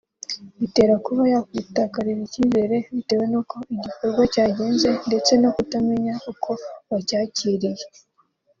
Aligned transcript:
Bitera 0.59 0.93
kuba 1.05 1.23
yakwitakariza 1.33 2.21
icyizere 2.27 2.77
bitewe 2.95 3.23
n’uko 3.31 3.55
igikorwa 3.75 4.23
cyagenze 4.33 4.89
ndetse 5.07 5.31
no 5.41 5.49
kutamenya 5.55 6.13
uko 6.31 6.49
wacyakiriye 6.91 7.85